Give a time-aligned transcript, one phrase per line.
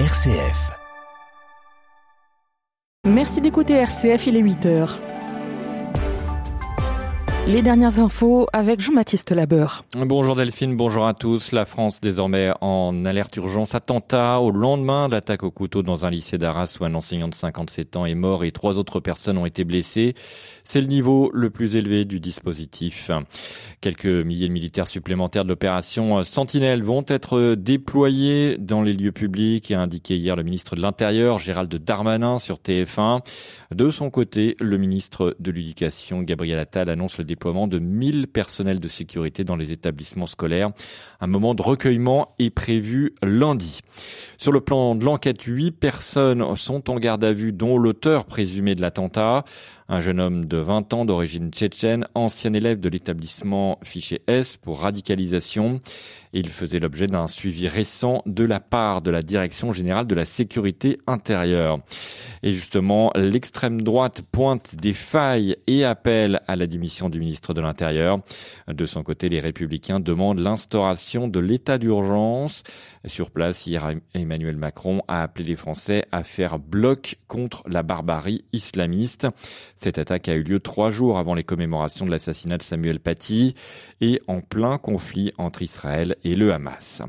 [0.00, 0.72] RCF.
[3.06, 4.98] Merci d'écouter RCF, il est 8 heures.
[7.46, 9.84] Les dernières infos avec Jean-Baptiste Labeur.
[9.98, 11.52] Bonjour Delphine, bonjour à tous.
[11.52, 16.10] La France désormais en alerte urgence attentat au lendemain de l'attaque au couteau dans un
[16.10, 19.44] lycée d'Arras où un enseignant de 57 ans est mort et trois autres personnes ont
[19.44, 20.14] été blessées.
[20.64, 23.10] C'est le niveau le plus élevé du dispositif.
[23.82, 29.70] Quelques milliers de militaires supplémentaires de l'opération Sentinelle vont être déployés dans les lieux publics,
[29.70, 33.20] a indiqué hier le ministre de l'Intérieur, Gérald Darmanin, sur TF1.
[33.70, 38.78] De son côté, le ministre de l'Éducation, Gabriel Attal, annonce le déploiement de 1000 personnels
[38.78, 40.70] de sécurité dans les établissements scolaires.
[41.20, 43.80] Un moment de recueillement est prévu lundi.
[44.38, 48.76] Sur le plan de l'enquête, huit personnes sont en garde à vue, dont l'auteur présumé
[48.76, 49.44] de l'attentat.
[49.86, 54.80] Un jeune homme de 20 ans d'origine tchétchène, ancien élève de l'établissement fiché S pour
[54.80, 55.82] radicalisation.
[56.32, 60.24] il faisait l'objet d'un suivi récent de la part de la Direction générale de la
[60.24, 61.80] sécurité intérieure.
[62.42, 67.60] Et justement, l'extrême droite pointe des failles et appelle à la démission du ministre de
[67.60, 68.20] l'Intérieur.
[68.66, 72.64] De son côté, les républicains demandent l'instauration de l'état d'urgence.
[73.06, 78.44] Sur place, hier, Emmanuel Macron a appelé les Français à faire bloc contre la barbarie
[78.52, 79.28] islamiste.
[79.76, 83.54] Cette attaque a eu lieu trois jours avant les commémorations de l'assassinat de Samuel Paty
[84.00, 87.02] et en plein conflit entre Israël et le Hamas.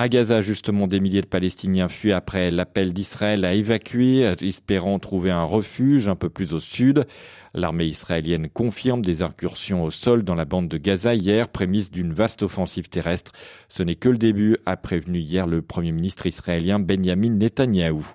[0.00, 5.32] À Gaza, justement, des milliers de Palestiniens fuient après l'appel d'Israël à évacuer, espérant trouver
[5.32, 7.04] un refuge un peu plus au sud.
[7.52, 12.12] L'armée israélienne confirme des incursions au sol dans la bande de Gaza hier, prémisse d'une
[12.12, 13.32] vaste offensive terrestre.
[13.68, 18.06] Ce n'est que le début, a prévenu hier le premier ministre israélien Benjamin Netanyahou.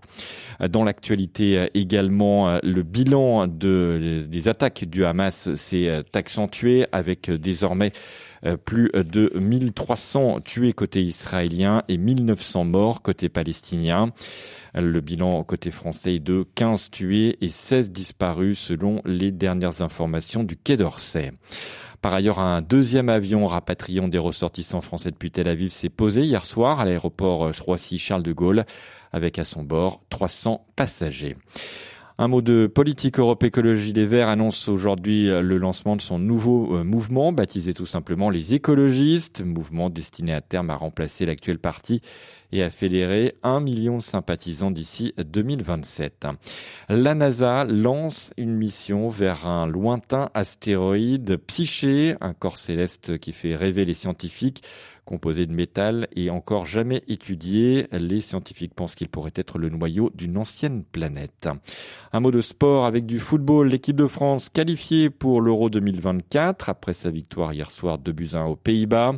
[0.70, 7.92] Dans l'actualité également, le bilan de, des attaques du Hamas s'est accentué avec désormais
[8.46, 14.12] euh, plus de 1300 tués côté israélien et 1900 morts côté palestinien.
[14.76, 20.44] Le bilan côté français est de 15 tués et 16 disparus selon les dernières informations
[20.44, 21.32] du Quai d'Orsay.
[22.02, 26.46] Par ailleurs, un deuxième avion rapatriant des ressortissants français depuis Tel Aviv s'est posé hier
[26.46, 28.66] soir à l'aéroport Roissy-Charles de Gaulle
[29.14, 31.38] avec à son bord 300 passagers.
[32.20, 36.76] Un mot de politique Europe Écologie des Verts annonce aujourd'hui le lancement de son nouveau
[36.76, 42.02] euh, mouvement, baptisé tout simplement les écologistes, mouvement destiné à terme à remplacer l'actuel parti
[42.54, 46.28] et à fédérer un million de sympathisants d'ici 2027.
[46.88, 53.56] La NASA lance une mission vers un lointain astéroïde Psyché, un corps céleste qui fait
[53.56, 54.64] rêver les scientifiques
[55.06, 57.88] composé de métal et encore jamais étudié.
[57.92, 61.50] Les scientifiques pensent qu'il pourrait être le noyau d'une ancienne planète.
[62.12, 63.68] Un mot de sport avec du football.
[63.68, 68.56] L'équipe de France qualifiée pour l'Euro 2024 après sa victoire hier soir de buts aux
[68.56, 69.16] Pays-Bas.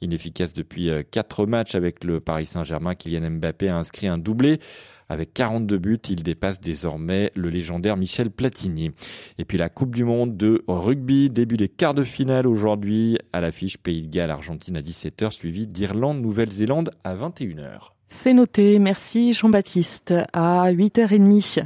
[0.00, 4.60] Inefficace depuis euh, quatre matchs avec le Paris Saint-Germain, Kylian Mbappé a inscrit un doublé.
[5.10, 8.92] Avec 42 buts, il dépasse désormais le légendaire Michel Platini.
[9.38, 13.40] Et puis la Coupe du Monde de rugby, début des quarts de finale aujourd'hui à
[13.40, 17.99] l'affiche Pays de Galles, Argentine à 17h, suivi d'Irlande, Nouvelle-Zélande à 21h.
[18.12, 18.80] C'est noté.
[18.80, 20.12] Merci Jean-Baptiste.
[20.32, 21.62] À 8h30,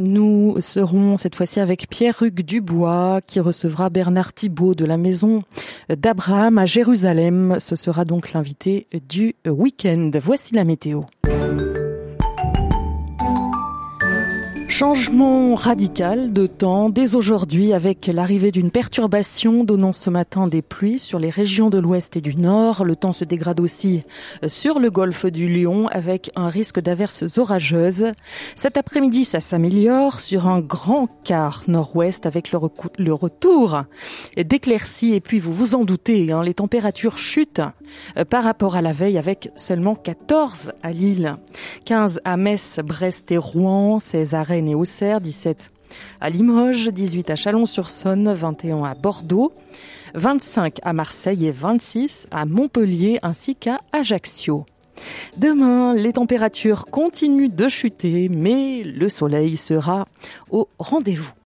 [0.00, 5.42] nous serons cette fois-ci avec Pierre-Hugues Dubois qui recevra Bernard Thibault de la maison
[5.88, 7.56] d'Abraham à Jérusalem.
[7.58, 10.12] Ce sera donc l'invité du week-end.
[10.22, 11.02] Voici la météo.
[14.76, 20.98] Changement radical de temps dès aujourd'hui avec l'arrivée d'une perturbation donnant ce matin des pluies
[20.98, 22.84] sur les régions de l'ouest et du nord.
[22.84, 24.02] Le temps se dégrade aussi
[24.48, 28.06] sur le golfe du Lion avec un risque d'averses orageuses.
[28.56, 32.58] Cet après-midi, ça s'améliore sur un grand quart nord-ouest avec le,
[33.12, 33.84] retour
[34.36, 37.62] d'éclaircies et puis vous vous en doutez, hein, les températures chutent
[38.28, 41.36] par rapport à la veille avec seulement 14 à Lille,
[41.84, 44.42] 15 à Metz, Brest et Rouen, 16 à
[44.72, 45.70] Auxerre, 17
[46.22, 49.52] à Limoges, 18 à Chalon-sur-Saône, 21 à Bordeaux,
[50.14, 54.64] 25 à Marseille et 26 à Montpellier ainsi qu'à Ajaccio.
[55.36, 60.06] Demain, les températures continuent de chuter, mais le soleil sera
[60.50, 61.34] au rendez-vous.